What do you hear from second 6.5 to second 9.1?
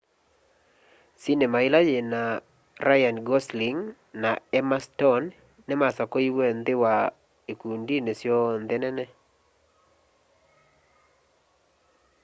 nthi wa ikundinĩ syonthe nene